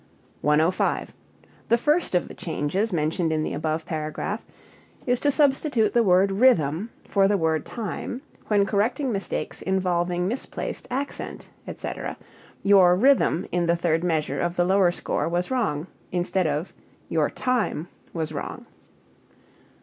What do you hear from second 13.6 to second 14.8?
the third measure of the